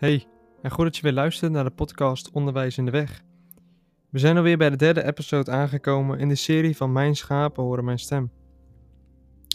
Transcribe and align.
Hey, 0.00 0.26
en 0.62 0.70
goed 0.70 0.84
dat 0.84 0.96
je 0.96 1.02
weer 1.02 1.12
luistert 1.12 1.52
naar 1.52 1.64
de 1.64 1.70
podcast 1.70 2.30
Onderwijs 2.30 2.78
in 2.78 2.84
de 2.84 2.90
Weg. 2.90 3.22
We 4.10 4.18
zijn 4.18 4.36
alweer 4.36 4.56
bij 4.56 4.70
de 4.70 4.76
derde 4.76 5.04
episode 5.04 5.50
aangekomen 5.50 6.18
in 6.18 6.28
de 6.28 6.34
serie 6.34 6.76
van 6.76 6.92
Mijn 6.92 7.16
schapen 7.16 7.62
horen 7.62 7.84
mijn 7.84 7.98
stem. 7.98 8.30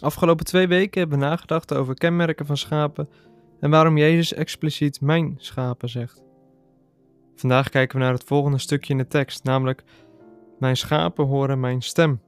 Afgelopen 0.01 0.45
twee 0.45 0.67
weken 0.67 0.99
hebben 0.99 1.19
we 1.19 1.25
nagedacht 1.25 1.73
over 1.73 1.93
kenmerken 1.93 2.45
van 2.45 2.57
schapen 2.57 3.09
en 3.59 3.69
waarom 3.69 3.97
Jezus 3.97 4.33
expliciet 4.33 5.01
mijn 5.01 5.35
schapen 5.37 5.89
zegt. 5.89 6.23
Vandaag 7.35 7.69
kijken 7.69 7.97
we 7.97 8.03
naar 8.03 8.13
het 8.13 8.23
volgende 8.23 8.57
stukje 8.57 8.93
in 8.93 8.99
de 8.99 9.07
tekst, 9.07 9.43
namelijk 9.43 9.83
Mijn 10.59 10.77
schapen 10.77 11.25
horen 11.25 11.59
mijn 11.59 11.81
stem. 11.81 12.21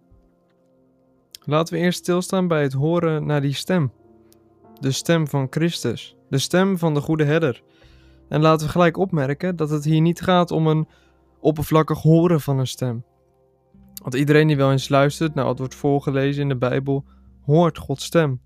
Laten 1.44 1.74
we 1.74 1.80
eerst 1.80 2.00
stilstaan 2.00 2.48
bij 2.48 2.62
het 2.62 2.74
horen 2.74 3.26
naar 3.26 3.42
die 3.42 3.54
stem. 3.54 3.92
De 4.80 4.92
stem 4.92 5.28
van 5.28 5.48
Christus, 5.50 6.16
de 6.30 6.38
stem 6.38 6.78
van 6.78 6.94
de 6.94 7.02
goede 7.02 7.24
herder. 7.24 7.64
En 8.30 8.42
laten 8.42 8.66
we 8.66 8.72
gelijk 8.72 8.98
opmerken 8.98 9.56
dat 9.56 9.70
het 9.70 9.84
hier 9.84 10.02
niet 10.02 10.22
gaat 10.22 10.52
om 10.52 10.68
een 10.68 10.88
oppervlakkig 11.40 12.02
horen 12.02 12.42
van 12.42 12.60
een 12.60 12.68
stem. 12.68 13.04
Want 14.02 14.16
iedereen 14.16 14.48
die 14.48 14.58
wel 14.58 14.72
eens 14.72 14.90
luistert 14.90 15.34
naar 15.34 15.46
wat 15.46 15.60
wordt 15.60 15.76
voorgelezen 15.76 16.42
in 16.42 16.50
de 16.50 16.58
Bijbel, 16.58 17.06
hoort 17.42 17.78
Gods 17.78 18.06
stem. 18.06 18.42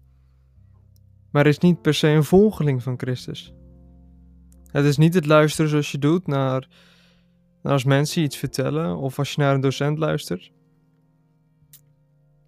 Maar 1.31 1.47
is 1.47 1.57
niet 1.57 1.81
per 1.81 1.93
se 1.93 2.07
een 2.07 2.23
volgeling 2.23 2.83
van 2.83 2.97
Christus. 2.97 3.53
Het 4.71 4.85
is 4.85 4.97
niet 4.97 5.13
het 5.13 5.25
luisteren 5.25 5.69
zoals 5.69 5.91
je 5.91 5.97
doet 5.97 6.27
naar, 6.27 6.67
naar 7.61 7.73
als 7.73 7.83
mensen 7.83 8.21
iets 8.21 8.37
vertellen 8.37 8.97
of 8.97 9.19
als 9.19 9.33
je 9.33 9.41
naar 9.41 9.53
een 9.53 9.61
docent 9.61 9.97
luistert. 9.97 10.51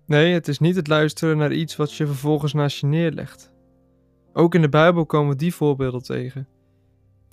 Nee, 0.06 0.34
het 0.34 0.48
is 0.48 0.60
niet 0.60 0.76
het 0.76 0.88
luisteren 0.88 1.38
naar 1.38 1.54
iets 1.54 1.76
wat 1.76 1.94
je 1.94 2.06
vervolgens 2.06 2.54
naast 2.54 2.80
je 2.80 2.88
neerlegt. 2.88 3.52
Ook 4.34 4.56
in 4.56 4.62
de 4.62 4.70
Bijbel 4.70 5.06
komen 5.06 5.38
die 5.38 5.54
voorbeelden 5.54 6.04
tegen. 6.04 6.48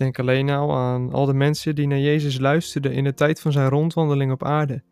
Denk 0.00 0.18
alleen 0.18 0.44
nou 0.44 0.72
aan 0.72 1.12
al 1.12 1.26
de 1.26 1.34
mensen 1.34 1.74
die 1.74 1.86
naar 1.86 1.98
Jezus 1.98 2.38
luisterden 2.38 2.92
in 2.92 3.04
de 3.04 3.14
tijd 3.14 3.40
van 3.40 3.52
zijn 3.52 3.68
rondwandeling 3.68 4.32
op 4.32 4.44
aarde 4.44 4.82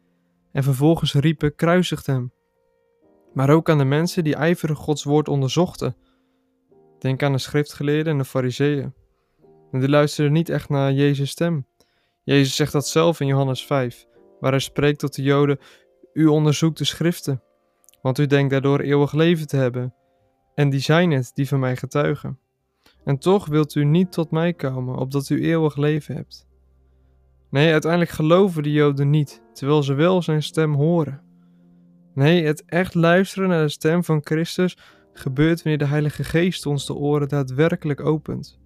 en 0.53 0.63
vervolgens 0.63 1.15
riepen: 1.15 1.55
kruisigt 1.55 2.07
hem. 2.07 2.33
Maar 3.33 3.51
ook 3.51 3.71
aan 3.71 3.79
de 3.79 3.85
mensen 3.85 4.25
die 4.25 4.35
ijverig 4.35 4.79
Gods 4.79 5.05
woord 5.05 5.29
onderzochten. 5.29 5.97
Denk 6.99 7.23
aan 7.23 7.33
de 7.33 7.39
schriftgeleerden 7.39 8.13
en 8.13 8.19
de 8.19 8.25
fariseeën. 8.25 8.95
En 9.73 9.81
die 9.81 9.89
luisterden 9.89 10.33
niet 10.33 10.49
echt 10.49 10.69
naar 10.69 10.93
Jezus' 10.93 11.31
stem. 11.31 11.67
Jezus 12.25 12.57
zegt 12.57 12.73
dat 12.73 12.89
zelf 12.89 13.21
in 13.21 13.27
Johannes 13.27 13.67
5, 13.67 14.07
waar 14.41 14.51
hij 14.51 14.61
spreekt 14.61 14.99
tot 14.99 15.15
de 15.15 15.23
Joden: 15.23 15.59
U 16.13 16.27
onderzoekt 16.27 16.79
de 16.79 16.85
schriften, 16.85 17.43
want 18.03 18.19
u 18.19 18.27
denkt 18.27 18.51
daardoor 18.51 18.81
eeuwig 18.81 19.13
leven 19.13 19.47
te 19.47 19.57
hebben. 19.57 19.95
En 20.55 20.71
die 20.71 20.81
zijn 20.81 21.11
het 21.11 21.31
die 21.35 21.49
van 21.49 21.61
mij 21.61 21.77
getuigen. 21.77 22.39
En 23.09 23.19
toch 23.19 23.47
wilt 23.47 23.75
u 23.75 23.85
niet 23.85 24.13
tot 24.13 24.31
mij 24.31 24.53
komen, 24.53 24.97
opdat 24.97 25.29
u 25.29 25.43
eeuwig 25.43 25.77
leven 25.77 26.15
hebt. 26.15 26.49
Nee, 27.51 27.73
uiteindelijk 27.73 28.11
geloven 28.11 28.63
de 28.63 28.73
Joden 28.73 29.11
niet, 29.11 29.43
terwijl 29.53 29.83
ze 29.83 29.95
wel 29.95 30.23
zijn 30.23 30.43
stem 30.43 30.75
horen. 30.75 31.23
Nee, 32.15 32.45
het 32.45 32.65
echt 32.65 32.95
luisteren 32.95 33.49
naar 33.49 33.63
de 33.63 33.69
stem 33.69 34.05
van 34.05 34.21
Christus 34.25 34.77
gebeurt 35.13 35.63
wanneer 35.63 35.79
de 35.79 35.85
Heilige 35.85 36.25
Geest 36.25 36.67
ons 36.67 36.87
de 36.87 36.95
oren 36.95 37.29
daadwerkelijk 37.29 38.01
opent. 38.01 38.61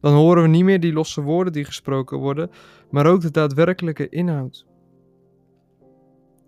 Dan 0.00 0.14
horen 0.14 0.42
we 0.42 0.48
niet 0.48 0.64
meer 0.64 0.80
die 0.80 0.92
losse 0.92 1.22
woorden 1.22 1.52
die 1.52 1.64
gesproken 1.64 2.18
worden, 2.18 2.50
maar 2.90 3.06
ook 3.06 3.20
de 3.20 3.30
daadwerkelijke 3.30 4.08
inhoud. 4.08 4.66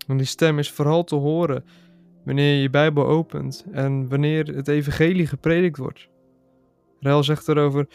Want 0.07 0.19
die 0.19 0.27
stem 0.27 0.59
is 0.59 0.71
vooral 0.71 1.03
te 1.03 1.15
horen 1.15 1.63
wanneer 2.25 2.55
je 2.55 2.61
je 2.61 2.69
Bijbel 2.69 3.05
opent 3.05 3.65
en 3.71 4.09
wanneer 4.09 4.55
het 4.55 4.67
evangelie 4.67 5.27
gepredikt 5.27 5.77
wordt. 5.77 6.09
Rel 6.99 7.23
zegt 7.23 7.47
erover: 7.47 7.87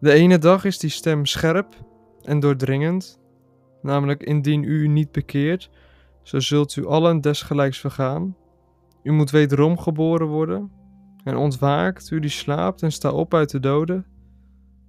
De 0.00 0.12
ene 0.12 0.38
dag 0.38 0.64
is 0.64 0.78
die 0.78 0.90
stem 0.90 1.26
scherp 1.26 1.74
en 2.22 2.40
doordringend, 2.40 3.20
namelijk 3.82 4.22
indien 4.22 4.62
u 4.62 4.88
niet 4.88 5.12
bekeert, 5.12 5.70
zo 6.22 6.40
zult 6.40 6.76
u 6.76 6.86
allen 6.86 7.20
desgelijks 7.20 7.78
vergaan. 7.78 8.36
U 9.02 9.12
moet 9.12 9.30
wederom 9.30 9.78
geboren 9.78 10.26
worden 10.26 10.70
en 11.24 11.36
ontwaakt, 11.36 12.10
u 12.10 12.20
die 12.20 12.30
slaapt 12.30 12.82
en 12.82 12.92
sta 12.92 13.10
op 13.12 13.34
uit 13.34 13.50
de 13.50 13.60
doden. 13.60 14.06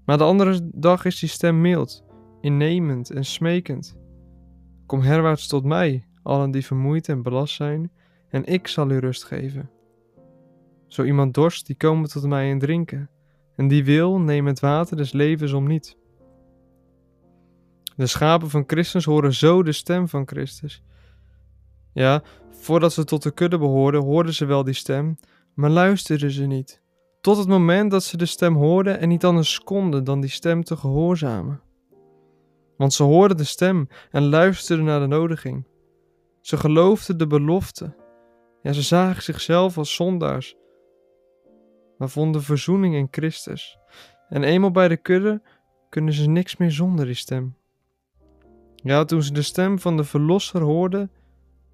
Maar 0.05 0.17
de 0.17 0.23
andere 0.23 0.69
dag 0.73 1.05
is 1.05 1.19
die 1.19 1.29
stem 1.29 1.61
mild, 1.61 2.03
innemend 2.41 3.09
en 3.09 3.25
smekend. 3.25 3.97
Kom 4.85 5.01
herwaarts 5.01 5.47
tot 5.47 5.63
mij, 5.63 6.07
allen 6.23 6.51
die 6.51 6.65
vermoeid 6.65 7.09
en 7.09 7.21
belast 7.21 7.55
zijn, 7.55 7.91
en 8.29 8.45
ik 8.45 8.67
zal 8.67 8.91
u 8.91 8.97
rust 8.97 9.23
geven. 9.23 9.69
Zo 10.87 11.03
iemand 11.03 11.33
dorst, 11.33 11.65
die 11.65 11.77
komen 11.77 12.09
tot 12.09 12.25
mij 12.25 12.51
en 12.51 12.59
drinken, 12.59 13.09
en 13.55 13.67
die 13.67 13.83
wil, 13.83 14.19
neem 14.19 14.47
het 14.47 14.59
water 14.59 14.97
des 14.97 15.11
levens 15.11 15.53
om 15.53 15.67
niet. 15.67 15.97
De 17.95 18.07
schapen 18.07 18.49
van 18.49 18.63
Christus 18.67 19.05
horen 19.05 19.33
zo 19.33 19.63
de 19.63 19.71
stem 19.71 20.07
van 20.07 20.27
Christus. 20.27 20.83
Ja, 21.93 22.23
voordat 22.51 22.93
ze 22.93 23.03
tot 23.03 23.23
de 23.23 23.31
kudde 23.31 23.57
behoorden, 23.57 24.01
hoorden 24.01 24.33
ze 24.33 24.45
wel 24.45 24.63
die 24.63 24.73
stem, 24.73 25.17
maar 25.53 25.69
luisterden 25.69 26.31
ze 26.31 26.45
niet. 26.45 26.81
Tot 27.21 27.37
het 27.37 27.47
moment 27.47 27.91
dat 27.91 28.03
ze 28.03 28.17
de 28.17 28.25
stem 28.25 28.55
hoorden 28.55 28.99
en 28.99 29.09
niet 29.09 29.25
anders 29.25 29.59
konden 29.59 30.03
dan 30.03 30.21
die 30.21 30.29
stem 30.29 30.63
te 30.63 30.77
gehoorzamen. 30.77 31.61
Want 32.77 32.93
ze 32.93 33.03
hoorden 33.03 33.37
de 33.37 33.43
stem 33.43 33.87
en 34.11 34.23
luisterden 34.23 34.85
naar 34.85 34.99
de 34.99 35.07
nodiging. 35.07 35.67
Ze 36.41 36.57
geloofden 36.57 37.17
de 37.17 37.27
belofte. 37.27 37.95
Ja, 38.61 38.73
ze 38.73 38.81
zagen 38.81 39.23
zichzelf 39.23 39.77
als 39.77 39.95
zondaars, 39.95 40.55
maar 41.97 42.09
vonden 42.09 42.43
verzoening 42.43 42.95
in 42.95 43.07
Christus. 43.11 43.77
En 44.29 44.43
eenmaal 44.43 44.71
bij 44.71 44.87
de 44.87 44.97
kudde 44.97 45.41
kunnen 45.89 46.13
ze 46.13 46.29
niks 46.29 46.57
meer 46.57 46.71
zonder 46.71 47.05
die 47.05 47.13
stem. 47.13 47.55
Ja, 48.75 49.05
toen 49.05 49.23
ze 49.23 49.33
de 49.33 49.41
stem 49.41 49.79
van 49.79 49.97
de 49.97 50.03
Verlosser 50.03 50.61
hoorden, 50.61 51.11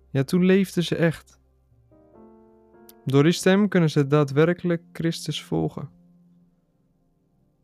ja, 0.10 0.24
toen 0.24 0.46
leefden 0.46 0.84
ze 0.84 0.96
echt. 0.96 1.40
Door 3.06 3.24
die 3.24 3.32
stem 3.32 3.68
kunnen 3.68 3.90
ze 3.90 4.08
daadwerkelijk 4.08 4.82
Christus 4.94 5.44
volgen. 5.44 5.90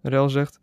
Rel 0.01 0.29
zegt: 0.29 0.59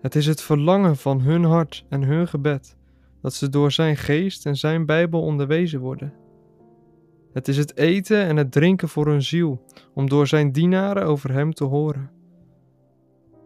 Het 0.00 0.14
is 0.14 0.26
het 0.26 0.42
verlangen 0.42 0.96
van 0.96 1.20
hun 1.20 1.44
hart 1.44 1.84
en 1.88 2.02
hun 2.02 2.28
gebed 2.28 2.76
dat 3.22 3.34
ze 3.34 3.48
door 3.48 3.72
zijn 3.72 3.96
geest 3.96 4.46
en 4.46 4.56
zijn 4.56 4.86
Bijbel 4.86 5.22
onderwezen 5.22 5.80
worden. 5.80 6.12
Het 7.38 7.48
is 7.48 7.56
het 7.56 7.76
eten 7.76 8.24
en 8.24 8.36
het 8.36 8.52
drinken 8.52 8.88
voor 8.88 9.06
hun 9.06 9.22
ziel, 9.22 9.64
om 9.94 10.08
door 10.08 10.26
zijn 10.26 10.52
dienaren 10.52 11.06
over 11.06 11.32
hem 11.32 11.52
te 11.52 11.64
horen. 11.64 12.10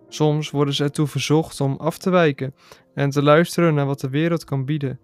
Soms 0.09 0.51
worden 0.51 0.75
ze 0.75 0.85
ertoe 0.85 1.07
verzocht 1.07 1.61
om 1.61 1.77
af 1.77 1.99
te 1.99 2.11
wijken 2.11 2.55
en 2.95 3.11
te 3.11 3.23
luisteren 3.23 3.75
naar 3.75 3.87
wat 3.87 4.01
de 4.01 4.09
wereld 4.09 4.45
kan 4.45 4.65
bieden. 4.65 5.01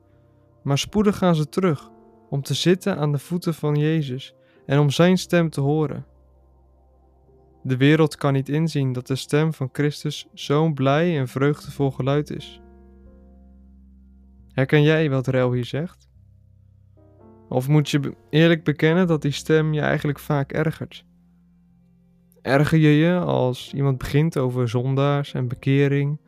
Maar 0.62 0.78
spoedig 0.78 1.18
gaan 1.18 1.34
ze 1.34 1.48
terug 1.48 1.90
om 2.28 2.42
te 2.42 2.54
zitten 2.54 2.96
aan 2.96 3.12
de 3.12 3.18
voeten 3.18 3.54
van 3.54 3.76
Jezus 3.76 4.34
en 4.66 4.78
om 4.78 4.90
zijn 4.90 5.18
stem 5.18 5.50
te 5.50 5.60
horen. 5.60 6.06
De 7.62 7.76
wereld 7.76 8.16
kan 8.16 8.32
niet 8.32 8.48
inzien 8.48 8.92
dat 8.92 9.06
de 9.06 9.16
stem 9.16 9.52
van 9.52 9.68
Christus 9.72 10.28
zo'n 10.34 10.74
blij 10.74 11.18
en 11.18 11.28
vreugdevol 11.28 11.90
geluid 11.90 12.30
is. 12.30 12.60
Herken 14.52 14.82
jij 14.82 15.10
wat 15.10 15.26
Rel 15.26 15.52
hier 15.52 15.64
zegt? 15.64 16.07
Of 17.48 17.68
moet 17.68 17.90
je 17.90 18.14
eerlijk 18.30 18.64
bekennen 18.64 19.06
dat 19.06 19.22
die 19.22 19.32
stem 19.32 19.72
je 19.72 19.80
eigenlijk 19.80 20.18
vaak 20.18 20.52
ergert? 20.52 21.04
Erger 22.42 22.78
je 22.78 22.88
je 22.88 23.18
als 23.18 23.74
iemand 23.74 23.98
begint 23.98 24.36
over 24.36 24.68
zondaars 24.68 25.34
en 25.34 25.48
bekering, 25.48 26.20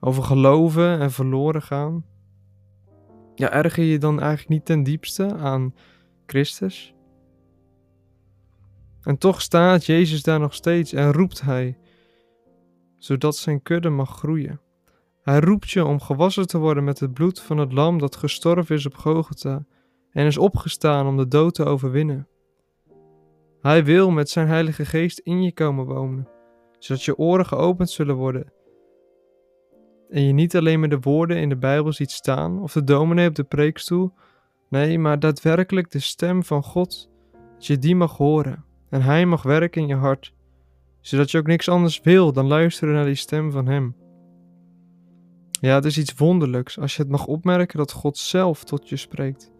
over 0.00 0.22
geloven 0.22 1.00
en 1.00 1.10
verloren 1.10 1.62
gaan? 1.62 2.04
Ja, 3.34 3.50
erger 3.50 3.84
je 3.84 3.98
dan 3.98 4.20
eigenlijk 4.20 4.48
niet 4.48 4.64
ten 4.64 4.82
diepste 4.82 5.36
aan 5.36 5.74
Christus? 6.26 6.94
En 9.02 9.18
toch 9.18 9.40
staat 9.40 9.86
Jezus 9.86 10.22
daar 10.22 10.40
nog 10.40 10.54
steeds 10.54 10.92
en 10.92 11.12
roept 11.12 11.40
Hij, 11.40 11.78
zodat 12.96 13.36
zijn 13.36 13.62
kudde 13.62 13.88
mag 13.88 14.16
groeien. 14.16 14.60
Hij 15.22 15.40
roept 15.40 15.70
je 15.70 15.84
om 15.84 16.00
gewassen 16.00 16.46
te 16.46 16.58
worden 16.58 16.84
met 16.84 17.00
het 17.00 17.14
bloed 17.14 17.40
van 17.40 17.58
het 17.58 17.72
lam 17.72 17.98
dat 17.98 18.16
gestorven 18.16 18.74
is 18.74 18.86
op 18.86 18.94
Gogota 18.94 19.64
en 20.14 20.26
is 20.26 20.38
opgestaan 20.38 21.06
om 21.06 21.16
de 21.16 21.28
dood 21.28 21.54
te 21.54 21.64
overwinnen. 21.64 22.28
Hij 23.60 23.84
wil 23.84 24.10
met 24.10 24.28
zijn 24.28 24.48
Heilige 24.48 24.84
Geest 24.84 25.18
in 25.18 25.42
je 25.42 25.52
komen 25.52 25.84
wonen, 25.84 26.28
zodat 26.78 27.02
je 27.02 27.18
oren 27.18 27.46
geopend 27.46 27.90
zullen 27.90 28.16
worden 28.16 28.52
en 30.14 30.22
je 30.22 30.32
niet 30.32 30.56
alleen 30.56 30.80
maar 30.80 30.88
de 30.88 31.00
woorden 31.00 31.36
in 31.36 31.48
de 31.48 31.56
Bijbel 31.56 31.92
ziet 31.92 32.10
staan 32.10 32.62
of 32.62 32.72
de 32.72 32.84
dominee 32.84 33.28
op 33.28 33.34
de 33.34 33.44
preekstoel, 33.44 34.12
nee, 34.68 34.98
maar 34.98 35.18
daadwerkelijk 35.18 35.90
de 35.90 35.98
stem 35.98 36.44
van 36.44 36.62
God, 36.62 37.10
dat 37.54 37.66
je 37.66 37.78
die 37.78 37.96
mag 37.96 38.16
horen 38.16 38.64
en 38.88 39.02
Hij 39.02 39.26
mag 39.26 39.42
werken 39.42 39.82
in 39.82 39.88
je 39.88 39.94
hart, 39.94 40.34
zodat 41.00 41.30
je 41.30 41.38
ook 41.38 41.46
niks 41.46 41.68
anders 41.68 42.00
wil 42.00 42.32
dan 42.32 42.46
luisteren 42.46 42.94
naar 42.94 43.04
die 43.04 43.14
stem 43.14 43.50
van 43.50 43.66
Hem. 43.66 43.96
Ja, 45.50 45.74
het 45.74 45.84
is 45.84 45.98
iets 45.98 46.14
wonderlijks 46.14 46.78
als 46.78 46.96
je 46.96 47.02
het 47.02 47.10
mag 47.10 47.26
opmerken 47.26 47.78
dat 47.78 47.92
God 47.92 48.18
zelf 48.18 48.64
tot 48.64 48.88
je 48.88 48.96
spreekt. 48.96 49.52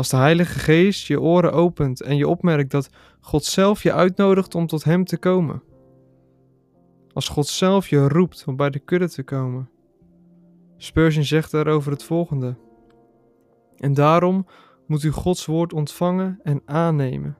Als 0.00 0.08
de 0.08 0.16
Heilige 0.16 0.58
Geest 0.58 1.06
je 1.06 1.20
oren 1.20 1.52
opent 1.52 2.00
en 2.00 2.16
je 2.16 2.28
opmerkt 2.28 2.70
dat 2.70 2.90
God 3.20 3.44
zelf 3.44 3.82
je 3.82 3.92
uitnodigt 3.92 4.54
om 4.54 4.66
tot 4.66 4.84
Hem 4.84 5.04
te 5.04 5.18
komen. 5.18 5.62
als 7.12 7.28
God 7.28 7.46
zelf 7.46 7.88
je 7.88 8.08
roept 8.08 8.44
om 8.46 8.56
bij 8.56 8.70
de 8.70 8.78
kudde 8.78 9.08
te 9.08 9.22
komen. 9.22 9.70
Spurgeon 10.76 11.24
zegt 11.24 11.50
daarover 11.50 11.92
het 11.92 12.02
volgende. 12.02 12.56
En 13.76 13.94
daarom 13.94 14.46
moet 14.86 15.02
u 15.02 15.10
Gods 15.10 15.46
woord 15.46 15.72
ontvangen 15.72 16.40
en 16.42 16.62
aannemen. 16.64 17.36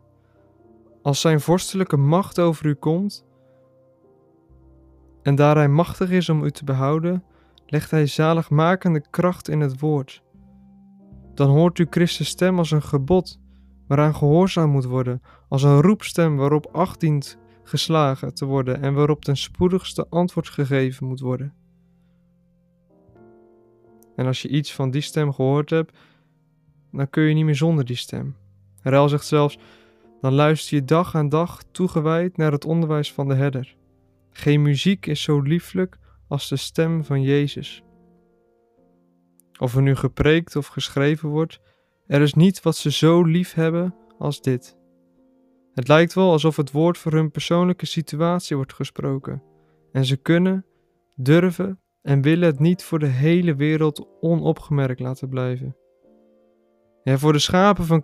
Als 1.02 1.20
zijn 1.20 1.40
vorstelijke 1.40 1.96
macht 1.96 2.38
over 2.38 2.66
u 2.66 2.74
komt, 2.74 3.26
en 5.22 5.34
daar 5.34 5.56
hij 5.56 5.68
machtig 5.68 6.10
is 6.10 6.28
om 6.28 6.44
u 6.44 6.50
te 6.50 6.64
behouden, 6.64 7.24
legt 7.66 7.90
hij 7.90 8.06
zaligmakende 8.06 9.04
kracht 9.10 9.48
in 9.48 9.60
het 9.60 9.80
woord. 9.80 10.22
Dan 11.40 11.50
hoort 11.50 11.78
u 11.78 11.86
Christus 11.90 12.28
stem 12.28 12.58
als 12.58 12.70
een 12.70 12.82
gebod, 12.82 13.40
waaraan 13.86 14.14
gehoorzaam 14.14 14.70
moet 14.70 14.84
worden, 14.84 15.22
als 15.48 15.62
een 15.62 15.80
roepstem 15.80 16.36
waarop 16.36 16.68
acht 16.72 17.00
dient 17.00 17.38
geslagen 17.62 18.34
te 18.34 18.44
worden 18.44 18.82
en 18.82 18.94
waarop 18.94 19.24
ten 19.24 19.36
spoedigste 19.36 20.06
antwoord 20.08 20.48
gegeven 20.48 21.06
moet 21.06 21.20
worden. 21.20 21.54
En 24.16 24.26
als 24.26 24.42
je 24.42 24.48
iets 24.48 24.74
van 24.74 24.90
die 24.90 25.00
stem 25.00 25.32
gehoord 25.32 25.70
hebt, 25.70 25.98
dan 26.92 27.10
kun 27.10 27.22
je 27.22 27.34
niet 27.34 27.44
meer 27.44 27.56
zonder 27.56 27.84
die 27.84 27.96
stem. 27.96 28.36
Rel 28.82 29.08
zegt 29.08 29.26
zelfs: 29.26 29.58
dan 30.20 30.32
luister 30.32 30.76
je 30.76 30.84
dag 30.84 31.14
aan 31.14 31.28
dag 31.28 31.62
toegewijd 31.70 32.36
naar 32.36 32.52
het 32.52 32.64
onderwijs 32.64 33.12
van 33.12 33.28
de 33.28 33.34
herder. 33.34 33.76
Geen 34.30 34.62
muziek 34.62 35.06
is 35.06 35.22
zo 35.22 35.40
lieflijk 35.40 35.98
als 36.28 36.48
de 36.48 36.56
stem 36.56 37.04
van 37.04 37.22
Jezus. 37.22 37.84
Of 39.60 39.76
er 39.76 39.82
nu 39.82 39.94
gepreekt 39.94 40.56
of 40.56 40.66
geschreven 40.66 41.28
wordt, 41.28 41.60
er 42.06 42.20
is 42.20 42.34
niet 42.34 42.62
wat 42.62 42.76
ze 42.76 42.90
zo 42.90 43.22
lief 43.22 43.54
hebben 43.54 43.94
als 44.18 44.40
dit. 44.40 44.78
Het 45.74 45.88
lijkt 45.88 46.14
wel 46.14 46.30
alsof 46.30 46.56
het 46.56 46.70
woord 46.70 46.98
voor 46.98 47.12
hun 47.12 47.30
persoonlijke 47.30 47.86
situatie 47.86 48.56
wordt 48.56 48.72
gesproken, 48.72 49.42
en 49.92 50.04
ze 50.04 50.16
kunnen, 50.16 50.66
durven 51.16 51.80
en 52.02 52.22
willen 52.22 52.46
het 52.46 52.58
niet 52.58 52.82
voor 52.82 52.98
de 52.98 53.06
hele 53.06 53.54
wereld 53.54 54.06
onopgemerkt 54.20 55.00
laten 55.00 55.28
blijven. 55.28 55.76
Ja, 57.02 57.18
voor 57.18 57.32
de 57.32 57.38
schapen 57.38 57.84
van, 57.84 58.02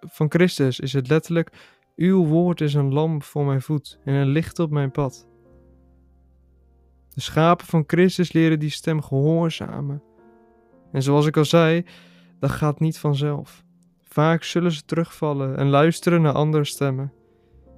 van 0.00 0.30
Christus 0.30 0.80
is 0.80 0.92
het 0.92 1.08
letterlijk: 1.08 1.50
Uw 1.96 2.26
woord 2.26 2.60
is 2.60 2.74
een 2.74 2.92
lamp 2.92 3.22
voor 3.22 3.44
mijn 3.44 3.62
voet 3.62 3.98
en 4.04 4.14
een 4.14 4.28
licht 4.28 4.58
op 4.58 4.70
mijn 4.70 4.90
pad. 4.90 5.28
De 7.14 7.20
schapen 7.20 7.66
van 7.66 7.84
Christus 7.86 8.32
leren 8.32 8.58
die 8.58 8.70
stem 8.70 9.02
gehoorzamen. 9.02 10.02
En 10.92 11.02
zoals 11.02 11.26
ik 11.26 11.36
al 11.36 11.44
zei, 11.44 11.84
dat 12.38 12.50
gaat 12.50 12.80
niet 12.80 12.98
vanzelf. 12.98 13.64
Vaak 14.02 14.42
zullen 14.42 14.72
ze 14.72 14.84
terugvallen 14.84 15.56
en 15.56 15.68
luisteren 15.68 16.22
naar 16.22 16.32
andere 16.32 16.64
stemmen. 16.64 17.12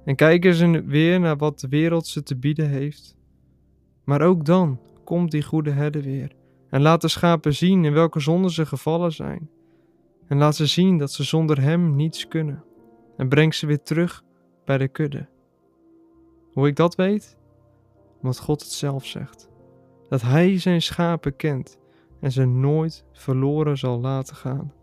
En 0.05 0.15
kijken 0.15 0.53
ze 0.53 0.83
weer 0.85 1.19
naar 1.19 1.37
wat 1.37 1.59
de 1.59 1.67
wereld 1.67 2.07
ze 2.07 2.23
te 2.23 2.35
bieden 2.35 2.69
heeft. 2.69 3.15
Maar 4.03 4.21
ook 4.21 4.45
dan 4.45 4.79
komt 5.03 5.31
die 5.31 5.43
goede 5.43 5.71
herder 5.71 6.01
weer 6.01 6.31
en 6.69 6.81
laat 6.81 7.01
de 7.01 7.07
schapen 7.07 7.53
zien 7.53 7.85
in 7.85 7.93
welke 7.93 8.19
zonde 8.19 8.51
ze 8.51 8.65
gevallen 8.65 9.11
zijn. 9.11 9.49
En 10.27 10.37
laat 10.37 10.55
ze 10.55 10.65
zien 10.65 10.97
dat 10.97 11.11
ze 11.11 11.23
zonder 11.23 11.61
hem 11.61 11.95
niets 11.95 12.27
kunnen. 12.27 12.63
En 13.17 13.29
breng 13.29 13.53
ze 13.53 13.65
weer 13.65 13.81
terug 13.81 14.23
bij 14.65 14.77
de 14.77 14.87
kudde. 14.87 15.27
Hoe 16.53 16.67
ik 16.67 16.75
dat 16.75 16.95
weet? 16.95 17.37
Omdat 18.21 18.39
God 18.39 18.61
het 18.61 18.71
zelf 18.71 19.05
zegt. 19.05 19.49
Dat 20.09 20.21
Hij 20.21 20.59
zijn 20.59 20.81
schapen 20.81 21.35
kent 21.35 21.77
en 22.25 22.31
ze 22.31 22.45
nooit 22.45 23.05
verloren 23.11 23.77
zal 23.77 23.99
laten 23.99 24.35
gaan. 24.35 24.73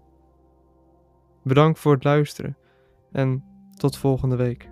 Bedankt 1.42 1.78
voor 1.78 1.92
het 1.92 2.04
luisteren 2.04 2.56
en 3.12 3.44
tot 3.76 3.96
volgende 3.96 4.36
week. 4.36 4.71